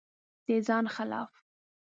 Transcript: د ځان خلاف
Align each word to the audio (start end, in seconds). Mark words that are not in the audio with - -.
د 0.45 0.47
ځان 0.67 0.85
خلاف 0.95 1.31